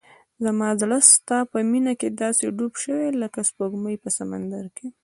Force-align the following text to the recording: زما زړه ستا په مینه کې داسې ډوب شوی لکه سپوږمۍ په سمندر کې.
زما 0.43 0.67
زړه 0.81 0.97
ستا 1.13 1.39
په 1.51 1.57
مینه 1.71 1.93
کې 1.99 2.07
داسې 2.21 2.43
ډوب 2.57 2.73
شوی 2.83 3.07
لکه 3.21 3.39
سپوږمۍ 3.49 3.95
په 4.03 4.09
سمندر 4.17 4.65
کې. 4.77 4.87